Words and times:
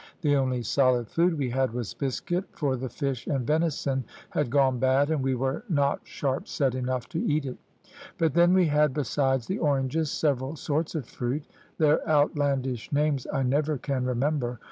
The 0.21 0.35
only 0.35 0.63
solid 0.63 1.09
food 1.09 1.37
we 1.37 1.51
had 1.51 1.73
was 1.75 1.93
biscuit, 1.93 2.45
for 2.53 2.75
the 2.75 2.89
fish 2.89 3.27
and 3.27 3.45
venison 3.45 4.03
had 4.31 4.49
gone 4.49 4.79
bad, 4.79 5.11
and 5.11 5.21
we 5.21 5.35
were 5.35 5.63
not 5.69 5.99
sharp 6.05 6.47
set 6.47 6.73
enough 6.73 7.07
to 7.09 7.23
eat 7.23 7.45
it; 7.45 7.57
but 8.17 8.33
then 8.33 8.51
we 8.55 8.65
had, 8.65 8.95
besides 8.95 9.45
the 9.45 9.59
oranges, 9.59 10.09
several 10.09 10.55
sorts 10.55 10.95
of 10.95 11.05
fruit; 11.05 11.43
their 11.77 11.99
outlandish 12.09 12.91
names 12.91 13.27
I 13.31 13.43
never 13.43 13.77
can 13.77 14.03
remember. 14.03 14.59